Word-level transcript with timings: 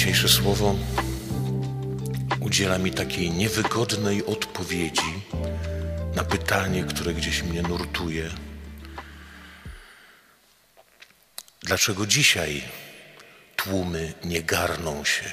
Dzisiejsze 0.00 0.28
słowo 0.28 0.76
udziela 2.40 2.78
mi 2.78 2.90
takiej 2.90 3.30
niewygodnej 3.30 4.26
odpowiedzi 4.26 5.22
na 6.14 6.24
pytanie, 6.24 6.84
które 6.84 7.14
gdzieś 7.14 7.42
mnie 7.42 7.62
nurtuje. 7.62 8.30
Dlaczego 11.62 12.06
dzisiaj 12.06 12.62
tłumy 13.56 14.12
nie 14.24 14.42
garną 14.42 15.04
się? 15.04 15.30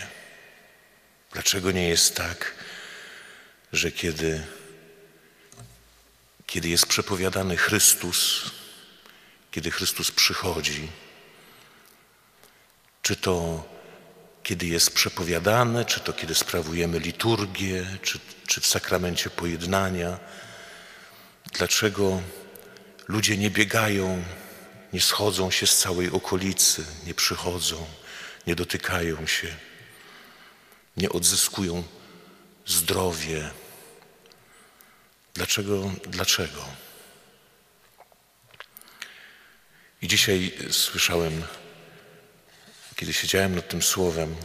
Dlaczego 1.31 1.71
nie 1.71 1.89
jest 1.89 2.15
tak, 2.15 2.53
że 3.73 3.91
kiedy, 3.91 4.43
kiedy 6.45 6.69
jest 6.69 6.85
przepowiadany 6.85 7.57
Chrystus, 7.57 8.51
kiedy 9.51 9.71
Chrystus 9.71 10.11
przychodzi, 10.11 10.87
czy 13.01 13.15
to 13.15 13.63
kiedy 14.47 14.65
jest 14.65 14.91
przepowiadane, 14.91 15.85
czy 15.85 15.99
to 15.99 16.13
kiedy 16.13 16.35
sprawujemy 16.35 16.99
liturgię, 16.99 17.85
czy, 18.01 18.19
czy 18.47 18.61
w 18.61 18.67
sakramencie 18.67 19.29
pojednania, 19.29 20.19
dlaczego 21.53 22.21
ludzie 23.07 23.37
nie 23.37 23.49
biegają, 23.49 24.23
nie 24.93 25.01
schodzą 25.01 25.51
się 25.51 25.67
z 25.67 25.77
całej 25.77 26.11
okolicy, 26.11 26.85
nie 27.05 27.13
przychodzą, 27.13 27.85
nie 28.47 28.55
dotykają 28.55 29.27
się, 29.27 29.47
nie 30.97 31.09
odzyskują 31.09 31.83
zdrowie. 32.65 33.49
Dlaczego? 35.33 35.91
Dlaczego? 36.05 36.65
I 40.01 40.07
dzisiaj 40.07 40.57
słyszałem 40.71 41.43
kiedy 42.97 43.13
siedziałem 43.13 43.55
nad 43.55 43.67
tym 43.67 43.81
słowem, 43.81 44.35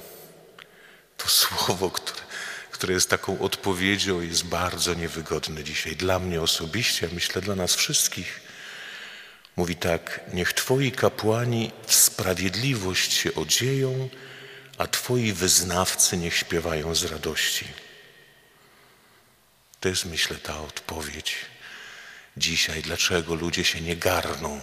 to 1.17 1.28
słowo, 1.28 1.91
które, 1.91 2.20
które 2.70 2.95
jest 2.95 3.11
taką 3.11 3.39
odpowiedzią, 3.39 4.20
jest 4.20 4.45
bardzo 4.45 4.95
niewygodne 4.95 5.64
dzisiaj 5.64 5.97
dla 5.97 6.19
mnie 6.19 6.42
osobiście, 6.42 7.08
a 7.11 7.14
myślę 7.14 7.42
dla 7.42 7.56
nas 7.56 7.75
wszystkich. 7.75 8.41
Mówi 9.56 9.77
tak: 9.77 10.20
Niech 10.33 10.53
Twoi 10.53 10.92
kapłani 10.92 11.73
w 11.86 11.95
sprawiedliwość 11.95 13.12
się 13.12 13.34
odzieją, 13.34 14.08
a 14.78 14.86
Twoi 14.86 15.33
wyznawcy 15.33 16.17
niech 16.17 16.36
śpiewają 16.36 16.95
z 16.95 17.05
radości. 17.05 17.64
To 19.80 19.89
jest, 19.89 20.05
myślę, 20.05 20.36
ta 20.36 20.61
odpowiedź 20.61 21.36
dzisiaj, 22.36 22.83
dlaczego 22.83 23.34
ludzie 23.34 23.64
się 23.64 23.80
nie 23.80 23.97
garną, 23.97 24.61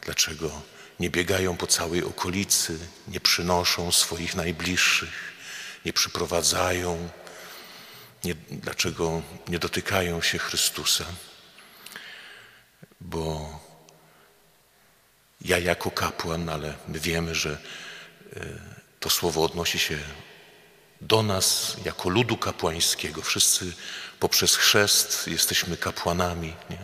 dlaczego 0.00 0.62
nie 1.00 1.10
biegają 1.10 1.56
po 1.56 1.66
całej 1.66 2.04
okolicy, 2.04 2.78
nie 3.08 3.20
przynoszą 3.20 3.92
swoich 3.92 4.34
najbliższych, 4.34 5.32
nie 5.84 5.92
przyprowadzają, 5.92 7.08
nie, 8.24 8.34
dlaczego 8.50 9.22
nie 9.48 9.58
dotykają 9.58 10.22
się 10.22 10.38
Chrystusa. 10.38 11.04
Bo 13.00 13.58
ja 15.40 15.58
jako 15.58 15.90
kapłan, 15.90 16.48
ale 16.48 16.74
my 16.88 17.00
wiemy, 17.00 17.34
że 17.34 17.58
e, 18.36 18.40
to 19.00 19.10
słowo 19.10 19.42
odnosi 19.44 19.78
się 19.78 19.98
do 21.00 21.22
nas 21.22 21.76
jako 21.84 22.08
ludu 22.08 22.36
kapłańskiego. 22.36 23.22
Wszyscy 23.22 23.72
poprzez 24.20 24.56
chrzest 24.56 25.28
jesteśmy 25.28 25.76
kapłanami. 25.76 26.54
Nie? 26.70 26.78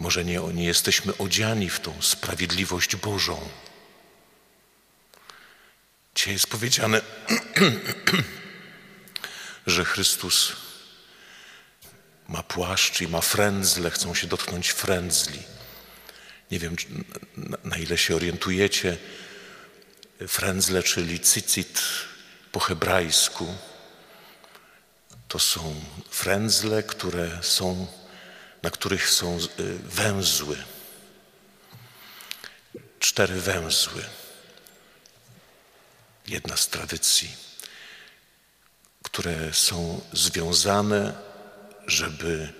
Może 0.00 0.24
nie, 0.24 0.40
nie 0.40 0.64
jesteśmy 0.64 1.16
odziani 1.16 1.70
w 1.70 1.80
tą 1.80 2.02
sprawiedliwość 2.02 2.96
Bożą. 2.96 3.48
Dzisiaj 6.14 6.32
jest 6.32 6.46
powiedziane, 6.46 7.00
że 9.66 9.84
Chrystus 9.84 10.52
ma 12.28 12.42
płaszcz 12.42 13.00
i 13.00 13.08
ma 13.08 13.20
frędzle, 13.20 13.90
chcą 13.90 14.14
się 14.14 14.26
dotknąć 14.26 14.70
frędzli. 14.70 15.42
Nie 16.50 16.58
wiem, 16.58 16.76
na 17.64 17.76
ile 17.76 17.98
się 17.98 18.16
orientujecie. 18.16 18.96
Frędzle, 20.28 20.82
czyli 20.82 21.20
cycit 21.20 21.82
po 22.52 22.60
hebrajsku, 22.60 23.54
to 25.28 25.38
są 25.38 25.84
frędzle, 26.10 26.82
które 26.82 27.38
są 27.42 27.99
na 28.62 28.70
których 28.70 29.10
są 29.10 29.38
y, 29.38 29.78
węzły. 29.78 30.56
Cztery 32.98 33.40
węzły. 33.40 34.04
Jedna 36.26 36.56
z 36.56 36.68
tradycji, 36.68 37.30
które 39.02 39.54
są 39.54 40.00
związane, 40.12 41.14
żeby 41.86 42.52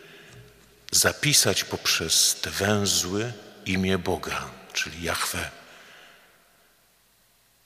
zapisać 0.92 1.64
poprzez 1.64 2.34
te 2.40 2.50
węzły 2.50 3.32
imię 3.66 3.98
Boga, 3.98 4.50
czyli 4.72 5.02
Jahwe. 5.02 5.50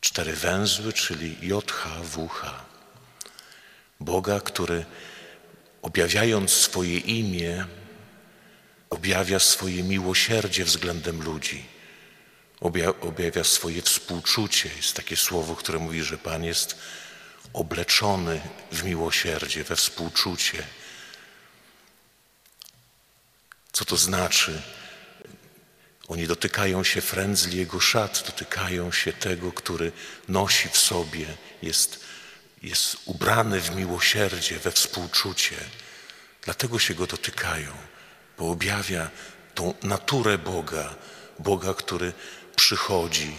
Cztery 0.00 0.33
węzły, 0.33 0.93
czyli 0.93 1.37
JHWH. 1.41 2.65
Boga, 4.00 4.41
który 4.41 4.84
objawiając 5.83 6.50
swoje 6.53 6.99
imię, 6.99 7.67
objawia 8.94 9.38
swoje 9.38 9.82
miłosierdzie 9.82 10.65
względem 10.65 11.22
ludzi, 11.22 11.65
objawia 13.00 13.44
swoje 13.44 13.82
współczucie. 13.82 14.71
Jest 14.77 14.94
takie 14.94 15.16
słowo, 15.16 15.56
które 15.56 15.78
mówi, 15.78 16.03
że 16.03 16.19
Pan 16.19 16.44
jest 16.44 16.78
obleczony 17.53 18.41
w 18.72 18.84
miłosierdzie, 18.84 19.65
we 19.65 19.77
współczucie. 19.77 20.66
Co 23.72 23.84
to 23.84 23.97
znaczy? 23.97 24.62
Oni 26.09 26.26
dotykają 26.26 26.84
się 26.84 27.00
frędzli 27.00 27.59
Jego 27.59 27.81
szat, 27.81 28.22
dotykają 28.26 28.93
się 28.93 29.12
tego, 29.12 29.53
który 29.53 29.93
nosi 30.28 30.69
w 30.69 30.78
sobie, 30.78 31.26
jest, 31.62 32.05
jest 32.62 32.97
ubrany 33.05 33.61
w 33.61 33.76
miłosierdzie, 33.76 34.59
we 34.59 34.71
współczucie. 34.71 35.56
Dlatego 36.43 36.78
się 36.78 36.94
Go 36.94 37.06
dotykają 37.06 37.72
bo 38.39 38.50
objawia 38.50 39.11
tą 39.55 39.75
naturę 39.83 40.39
Boga, 40.39 40.95
Boga, 41.39 41.75
który 41.75 42.12
przychodzi, 42.56 43.37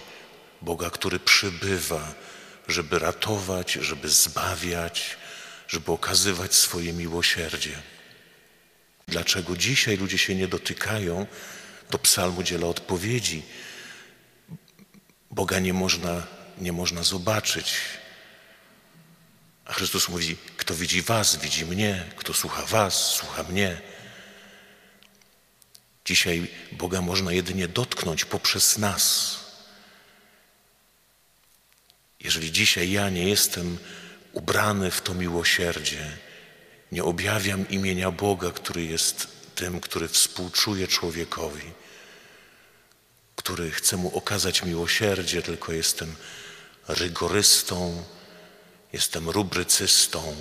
Boga, 0.61 0.89
który 0.89 1.19
przybywa, 1.19 2.13
żeby 2.67 2.99
ratować, 2.99 3.71
żeby 3.71 4.09
zbawiać, 4.09 5.17
żeby 5.67 5.91
okazywać 5.91 6.55
swoje 6.55 6.93
miłosierdzie. 6.93 7.81
Dlaczego 9.07 9.57
dzisiaj 9.57 9.97
ludzie 9.97 10.17
się 10.17 10.35
nie 10.35 10.47
dotykają, 10.47 11.27
to 11.89 11.97
psalm 11.97 12.37
udziela 12.37 12.67
odpowiedzi. 12.67 13.43
Boga 15.31 15.59
nie 15.59 15.73
można, 15.73 16.27
nie 16.57 16.71
można 16.71 17.03
zobaczyć. 17.03 17.75
A 19.65 19.73
Chrystus 19.73 20.09
mówi, 20.09 20.37
kto 20.57 20.75
widzi 20.75 21.01
was, 21.01 21.35
widzi 21.35 21.65
mnie, 21.65 22.03
kto 22.17 22.33
słucha 22.33 22.65
was, 22.65 22.93
słucha 22.93 23.43
mnie. 23.43 23.81
Dzisiaj 26.05 26.47
Boga 26.71 27.01
można 27.01 27.31
jedynie 27.31 27.67
dotknąć 27.67 28.25
poprzez 28.25 28.77
nas. 28.77 29.35
Jeżeli 32.19 32.51
dzisiaj 32.51 32.91
ja 32.91 33.09
nie 33.09 33.29
jestem 33.29 33.77
ubrany 34.33 34.91
w 34.91 35.01
to 35.01 35.13
miłosierdzie, 35.13 36.17
nie 36.91 37.03
objawiam 37.03 37.69
imienia 37.69 38.11
Boga, 38.11 38.51
który 38.51 38.85
jest 38.85 39.27
tym, 39.55 39.79
który 39.79 40.07
współczuje 40.07 40.87
człowiekowi, 40.87 41.71
który 43.35 43.71
chce 43.71 43.97
mu 43.97 44.17
okazać 44.17 44.63
miłosierdzie, 44.63 45.41
tylko 45.41 45.73
jestem 45.73 46.15
rygorystą, 46.87 48.03
jestem 48.93 49.29
rubrycystą, 49.29 50.35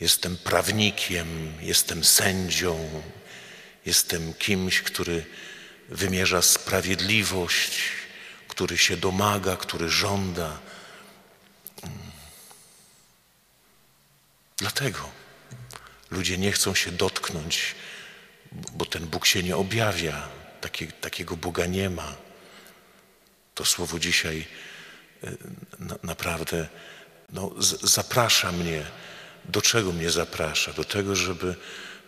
jestem 0.00 0.36
prawnikiem, 0.36 1.52
jestem 1.60 2.04
sędzią, 2.04 3.02
Jestem 3.86 4.34
kimś, 4.34 4.82
który 4.82 5.24
wymierza 5.88 6.42
sprawiedliwość, 6.42 7.80
który 8.48 8.78
się 8.78 8.96
domaga, 8.96 9.56
który 9.56 9.88
żąda. 9.88 10.58
Dlatego 14.56 15.10
ludzie 16.10 16.38
nie 16.38 16.52
chcą 16.52 16.74
się 16.74 16.92
dotknąć, 16.92 17.74
bo 18.72 18.84
ten 18.84 19.06
Bóg 19.06 19.26
się 19.26 19.42
nie 19.42 19.56
objawia. 19.56 20.28
Taki, 20.60 20.86
takiego 20.88 21.36
Boga 21.36 21.66
nie 21.66 21.90
ma. 21.90 22.16
To 23.54 23.64
słowo 23.64 23.98
dzisiaj 23.98 24.46
e, 25.24 25.30
na, 25.78 25.98
naprawdę 26.02 26.68
no, 27.32 27.50
z, 27.58 27.80
zaprasza 27.80 28.52
mnie. 28.52 28.84
Do 29.48 29.62
czego 29.62 29.92
mnie 29.92 30.10
zaprasza? 30.10 30.72
Do 30.72 30.84
tego, 30.84 31.16
żeby 31.16 31.54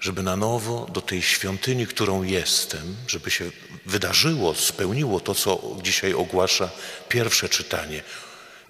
żeby 0.00 0.22
na 0.22 0.36
nowo 0.36 0.86
do 0.92 1.00
tej 1.00 1.22
świątyni, 1.22 1.86
którą 1.86 2.22
jestem, 2.22 2.96
żeby 3.08 3.30
się 3.30 3.50
wydarzyło, 3.86 4.54
spełniło 4.54 5.20
to, 5.20 5.34
co 5.34 5.76
dzisiaj 5.82 6.14
ogłasza 6.14 6.70
pierwsze 7.08 7.48
czytanie. 7.48 8.02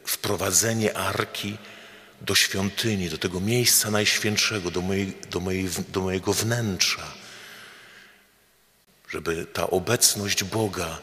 wprowadzenie 0.04 0.96
arki 0.96 1.56
do 2.20 2.34
świątyni, 2.34 3.10
do 3.10 3.18
tego 3.18 3.40
miejsca 3.40 3.90
najświętszego, 3.90 4.70
do, 4.70 4.80
mojej, 4.80 5.16
do, 5.30 5.40
mojej, 5.40 5.68
do 5.88 6.00
mojego 6.00 6.32
wnętrza. 6.32 7.12
Żeby 9.10 9.46
ta 9.46 9.70
obecność 9.70 10.44
Boga 10.44 10.98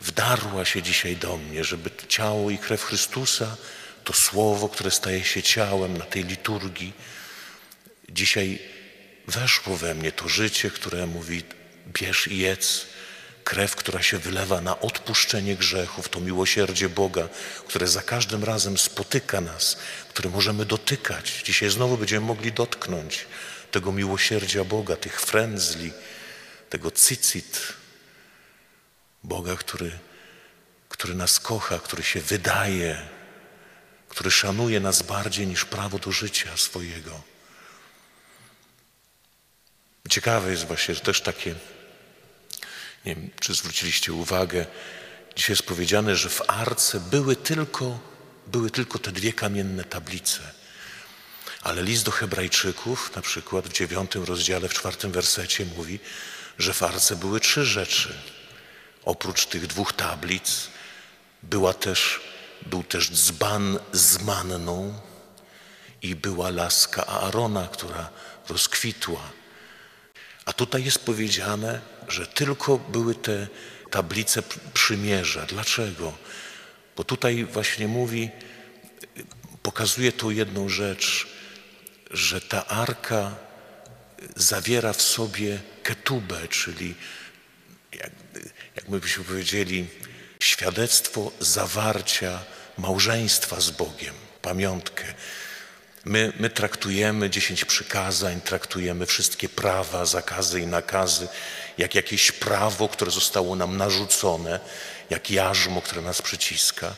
wdarła 0.00 0.64
się 0.64 0.82
dzisiaj 0.82 1.16
do 1.16 1.36
mnie, 1.36 1.64
żeby 1.64 1.90
ciało 2.08 2.50
i 2.50 2.58
krew 2.58 2.82
Chrystusa, 2.82 3.56
to 4.04 4.12
słowo, 4.12 4.68
które 4.68 4.90
staje 4.90 5.24
się 5.24 5.42
ciałem 5.42 5.96
na 5.96 6.04
tej 6.04 6.24
liturgii, 6.24 6.92
dzisiaj 8.08 8.58
weszło 9.26 9.76
we 9.76 9.94
mnie 9.94 10.12
to 10.12 10.28
życie, 10.28 10.70
które 10.70 11.06
mówi: 11.06 11.42
bierz 11.92 12.28
i 12.28 12.38
jedz. 12.38 12.86
Krew, 13.44 13.76
która 13.76 14.02
się 14.02 14.18
wylewa 14.18 14.60
na 14.60 14.80
odpuszczenie 14.80 15.56
grzechów, 15.56 16.08
to 16.08 16.20
miłosierdzie 16.20 16.88
Boga, 16.88 17.28
które 17.68 17.88
za 17.88 18.02
każdym 18.02 18.44
razem 18.44 18.78
spotyka 18.78 19.40
nas, 19.40 19.76
które 20.08 20.30
możemy 20.30 20.64
dotykać. 20.64 21.42
Dzisiaj 21.44 21.70
znowu 21.70 21.96
będziemy 21.96 22.26
mogli 22.26 22.52
dotknąć 22.52 23.26
tego 23.70 23.92
miłosierdzia 23.92 24.64
Boga, 24.64 24.96
tych 24.96 25.20
frędzli, 25.20 25.92
tego 26.70 26.90
cycit, 26.90 27.72
Boga, 29.24 29.56
który, 29.56 29.98
który 30.88 31.14
nas 31.14 31.40
kocha, 31.40 31.78
który 31.78 32.02
się 32.02 32.20
wydaje, 32.20 33.02
który 34.10 34.30
szanuje 34.30 34.80
nas 34.80 35.02
bardziej 35.02 35.46
niż 35.46 35.64
prawo 35.64 35.98
do 35.98 36.12
życia 36.12 36.56
swojego. 36.56 37.22
Ciekawe 40.08 40.50
jest 40.50 40.66
właśnie, 40.66 40.94
że 40.94 41.00
też 41.00 41.20
takie, 41.20 41.54
nie 43.04 43.14
wiem, 43.14 43.30
czy 43.40 43.54
zwróciliście 43.54 44.12
uwagę, 44.12 44.66
dzisiaj 45.36 45.52
jest 45.52 45.62
powiedziane, 45.62 46.16
że 46.16 46.28
w 46.28 46.42
arce 46.50 47.00
były 47.00 47.36
tylko, 47.36 47.98
były 48.46 48.70
tylko 48.70 48.98
te 48.98 49.12
dwie 49.12 49.32
kamienne 49.32 49.84
tablice. 49.84 50.40
Ale 51.62 51.82
list 51.82 52.04
do 52.04 52.10
Hebrajczyków, 52.10 53.16
na 53.16 53.22
przykład 53.22 53.68
w 53.68 53.72
dziewiątym 53.72 54.24
rozdziale, 54.24 54.68
w 54.68 54.74
czwartym 54.74 55.12
wersecie 55.12 55.64
mówi, 55.76 55.98
że 56.58 56.74
w 56.74 56.82
arce 56.82 57.16
były 57.16 57.40
trzy 57.40 57.64
rzeczy. 57.64 58.14
Oprócz 59.04 59.46
tych 59.46 59.66
dwóch 59.66 59.92
tablic 59.92 60.68
była 61.42 61.74
też, 61.74 62.20
był 62.66 62.82
też 62.82 63.10
dzban 63.10 63.78
z 63.92 64.22
manną 64.22 65.00
i 66.02 66.14
była 66.14 66.50
laska 66.50 67.06
Aarona, 67.06 67.68
która 67.68 68.10
rozkwitła. 68.48 69.20
A 70.44 70.52
tutaj 70.52 70.84
jest 70.84 70.98
powiedziane, 70.98 71.80
że 72.08 72.26
tylko 72.26 72.78
były 72.78 73.14
te 73.14 73.48
tablice 73.90 74.42
przymierza. 74.74 75.46
Dlaczego? 75.46 76.12
Bo 76.96 77.04
tutaj 77.04 77.44
właśnie 77.44 77.88
mówi, 77.88 78.30
pokazuje 79.62 80.12
tą 80.12 80.30
jedną 80.30 80.68
rzecz, 80.68 81.26
że 82.10 82.40
ta 82.40 82.66
arka 82.66 83.36
zawiera 84.36 84.92
w 84.92 85.02
sobie 85.02 85.60
ketubę, 85.82 86.48
czyli 86.48 86.94
jak, 87.92 88.10
jak 88.76 88.88
my 88.88 89.00
byśmy 89.00 89.24
powiedzieli, 89.24 89.86
świadectwo 90.60 91.32
zawarcia 91.40 92.38
małżeństwa 92.78 93.60
z 93.60 93.70
Bogiem, 93.70 94.14
pamiątkę. 94.42 95.04
My, 96.04 96.32
my 96.40 96.50
traktujemy 96.50 97.30
dziesięć 97.30 97.64
przykazań, 97.64 98.40
traktujemy 98.40 99.06
wszystkie 99.06 99.48
prawa, 99.48 100.06
zakazy 100.06 100.60
i 100.60 100.66
nakazy 100.66 101.28
jak 101.78 101.94
jakieś 101.94 102.32
prawo, 102.32 102.88
które 102.88 103.10
zostało 103.10 103.56
nam 103.56 103.76
narzucone, 103.76 104.60
jak 105.10 105.30
jarzmo, 105.30 105.82
które 105.82 106.02
nas 106.02 106.22
przyciska. 106.22 106.94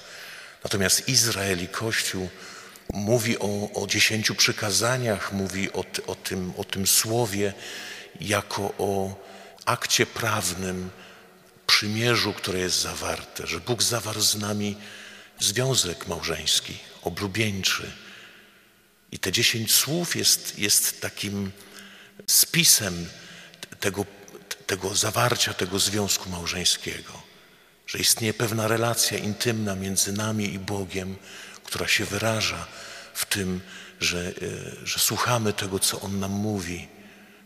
Natomiast 0.64 1.08
Izrael 1.08 1.62
i 1.64 1.68
Kościół 1.68 2.28
mówi 2.92 3.38
o, 3.38 3.70
o 3.74 3.86
dziesięciu 3.86 4.34
przykazaniach, 4.34 5.32
mówi 5.32 5.72
o, 5.72 5.84
o, 6.06 6.14
tym, 6.14 6.52
o 6.56 6.64
tym 6.64 6.86
słowie 6.86 7.52
jako 8.20 8.62
o 8.78 9.14
akcie 9.66 10.06
prawnym, 10.06 10.90
przymierzu, 11.82 12.32
które 12.32 12.58
jest 12.58 12.80
zawarte, 12.80 13.46
że 13.46 13.60
Bóg 13.60 13.82
zawarł 13.82 14.20
z 14.20 14.34
nami 14.34 14.76
związek 15.38 16.06
małżeński, 16.06 16.78
oblubieńczy. 17.02 17.92
I 19.12 19.18
te 19.18 19.32
dziesięć 19.32 19.74
słów 19.74 20.16
jest, 20.16 20.58
jest 20.58 21.00
takim 21.00 21.50
spisem 22.26 23.08
tego, 23.80 24.06
tego 24.66 24.94
zawarcia 24.94 25.54
tego 25.54 25.78
związku 25.78 26.30
małżeńskiego, 26.30 27.22
że 27.86 27.98
istnieje 27.98 28.34
pewna 28.34 28.68
relacja 28.68 29.18
intymna 29.18 29.74
między 29.74 30.12
nami 30.12 30.54
i 30.54 30.58
Bogiem, 30.58 31.16
która 31.64 31.88
się 31.88 32.04
wyraża 32.04 32.66
w 33.14 33.26
tym, 33.26 33.60
że, 34.00 34.28
e, 34.28 34.32
że 34.86 34.98
słuchamy 34.98 35.52
tego, 35.52 35.78
co 35.78 36.00
On 36.00 36.20
nam 36.20 36.32
mówi, 36.32 36.88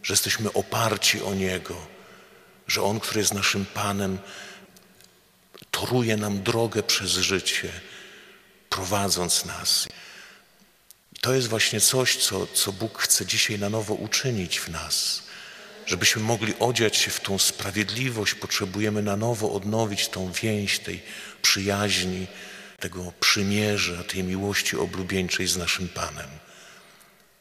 że 0.03 0.13
jesteśmy 0.13 0.53
oparci 0.53 1.23
o 1.23 1.35
Niego, 1.35 1.96
że 2.67 2.83
On, 2.83 3.01
który 3.01 3.21
jest 3.21 3.35
naszym 3.35 3.67
Panem, 3.67 4.19
toruje 5.71 6.17
nam 6.17 6.43
drogę 6.43 6.83
przez 6.83 7.11
życie, 7.11 7.73
prowadząc 8.71 9.45
nas. 9.45 9.89
To 11.21 11.35
jest 11.35 11.49
właśnie 11.49 11.81
coś, 11.81 12.17
co, 12.17 12.47
co 12.47 12.73
Bóg 12.73 12.99
chce 12.99 13.27
dzisiaj 13.27 13.59
na 13.59 13.69
nowo 13.69 13.95
uczynić 13.95 14.61
w 14.61 14.69
nas. 14.69 15.23
Żebyśmy 15.87 16.23
mogli 16.23 16.55
odziać 16.59 16.97
się 16.97 17.11
w 17.11 17.21
tą 17.21 17.39
sprawiedliwość, 17.39 18.35
potrzebujemy 18.35 19.03
na 19.03 19.17
nowo 19.17 19.53
odnowić 19.53 20.09
tą 20.09 20.33
więź 20.33 20.79
tej 20.79 21.03
przyjaźni, 21.43 22.27
tego 22.81 23.13
przymierza, 23.21 24.05
tej 24.05 24.25
miłości 24.25 24.77
oblubieńczej 24.77 25.47
z 25.47 25.57
naszym 25.57 25.89
Panem. 25.89 26.29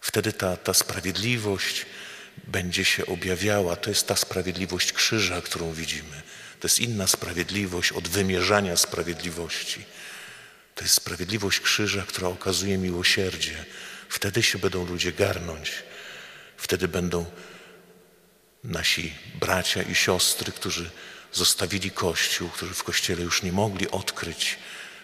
Wtedy 0.01 0.33
ta, 0.33 0.57
ta 0.57 0.73
sprawiedliwość 0.73 1.85
będzie 2.47 2.85
się 2.85 3.05
objawiała. 3.05 3.75
To 3.75 3.89
jest 3.89 4.07
ta 4.07 4.15
sprawiedliwość 4.15 4.93
krzyża, 4.93 5.41
którą 5.41 5.73
widzimy. 5.73 6.21
To 6.59 6.67
jest 6.67 6.79
inna 6.79 7.07
sprawiedliwość 7.07 7.91
od 7.91 8.07
wymierzania 8.07 8.77
sprawiedliwości. 8.77 9.85
To 10.75 10.83
jest 10.83 10.95
sprawiedliwość 10.95 11.59
krzyża, 11.59 12.05
która 12.07 12.27
okazuje 12.27 12.77
miłosierdzie. 12.77 13.65
Wtedy 14.09 14.43
się 14.43 14.59
będą 14.59 14.85
ludzie 14.85 15.11
garnąć. 15.11 15.71
Wtedy 16.57 16.87
będą 16.87 17.25
nasi 18.63 19.13
bracia 19.39 19.81
i 19.81 19.95
siostry, 19.95 20.51
którzy 20.51 20.89
zostawili 21.33 21.91
Kościół, 21.91 22.49
którzy 22.49 22.73
w 22.73 22.83
Kościele 22.83 23.23
już 23.23 23.43
nie 23.43 23.51
mogli 23.51 23.91
odkryć 23.91 24.57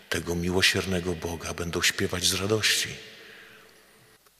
tego 0.09 0.35
miłosiernego 0.35 1.13
Boga, 1.13 1.53
będą 1.53 1.81
śpiewać 1.81 2.25
z 2.25 2.33
radości. 2.33 2.89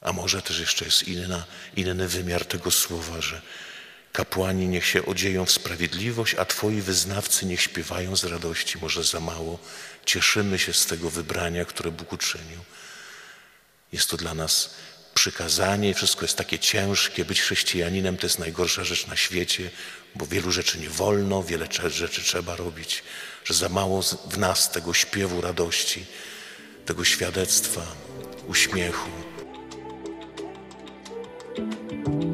A 0.02 0.12
może 0.12 0.42
też 0.42 0.60
jeszcze 0.60 0.84
jest 0.84 1.08
inna, 1.08 1.44
inny 1.76 2.08
wymiar 2.08 2.44
tego 2.46 2.70
słowa, 2.70 3.20
że 3.20 3.42
kapłani 4.12 4.68
niech 4.68 4.86
się 4.86 5.06
odzieją 5.06 5.46
w 5.46 5.52
sprawiedliwość, 5.52 6.34
a 6.34 6.44
Twoi 6.44 6.80
wyznawcy 6.80 7.46
niech 7.46 7.60
śpiewają 7.60 8.16
z 8.16 8.24
radości. 8.24 8.78
Może 8.78 9.04
za 9.04 9.20
mało 9.20 9.58
cieszymy 10.04 10.58
się 10.58 10.72
z 10.72 10.86
tego 10.86 11.10
wybrania, 11.10 11.64
które 11.64 11.90
Bóg 11.90 12.12
uczynił. 12.12 12.58
Jest 13.92 14.10
to 14.10 14.16
dla 14.16 14.34
nas 14.34 14.74
przykazanie, 15.14 15.94
wszystko 15.94 16.24
jest 16.24 16.36
takie 16.36 16.58
ciężkie. 16.58 17.24
Być 17.24 17.42
chrześcijaninem 17.42 18.16
to 18.16 18.26
jest 18.26 18.38
najgorsza 18.38 18.84
rzecz 18.84 19.06
na 19.06 19.16
świecie, 19.16 19.70
bo 20.14 20.26
wielu 20.26 20.52
rzeczy 20.52 20.78
nie 20.78 20.90
wolno, 20.90 21.42
wiele 21.42 21.66
rzeczy 21.88 22.22
trzeba 22.22 22.56
robić, 22.56 23.02
że 23.44 23.54
za 23.54 23.68
mało 23.68 24.02
w 24.02 24.38
nas 24.38 24.70
tego 24.70 24.94
śpiewu 24.94 25.40
radości, 25.40 26.06
tego 26.86 27.04
świadectwa, 27.04 27.86
uśmiechu. 28.46 29.31
Bye. 31.62 32.31